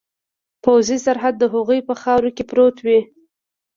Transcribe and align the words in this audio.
پوځي 0.63 0.97
سرحد 1.05 1.35
د 1.39 1.43
هغوی 1.53 1.79
په 1.87 1.93
خاوره 2.01 2.29
کې 2.35 2.43
پروت 2.49 2.77
وي. 2.85 2.99